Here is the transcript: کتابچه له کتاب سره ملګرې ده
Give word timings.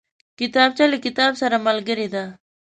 کتابچه 0.39 0.85
له 0.91 0.97
کتاب 1.05 1.31
سره 1.41 1.55
ملګرې 1.67 2.07
ده 2.13 2.23